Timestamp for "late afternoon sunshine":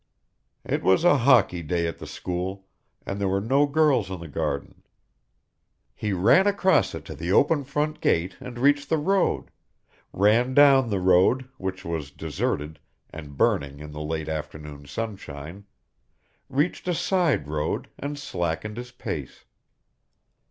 14.01-15.65